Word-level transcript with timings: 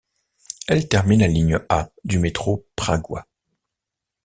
Elle 0.67 0.87
termine 0.87 1.19
la 1.19 1.27
ligne 1.27 1.59
A 1.69 1.91
du 2.05 2.17
métro 2.17 2.65
pragois. 2.75 3.27